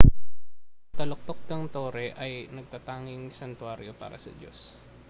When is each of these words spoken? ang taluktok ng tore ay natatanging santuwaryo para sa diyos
ang 0.89 0.95
taluktok 0.97 1.39
ng 1.49 1.63
tore 1.75 2.07
ay 2.23 2.33
natatanging 2.55 3.23
santuwaryo 3.37 3.93
para 4.01 4.17
sa 4.23 4.31
diyos 4.39 4.57